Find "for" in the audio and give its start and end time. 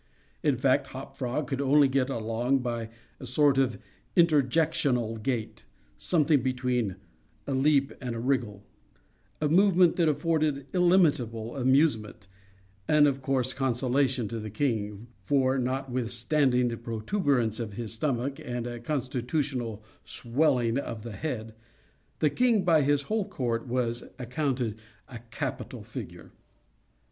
15.23-15.59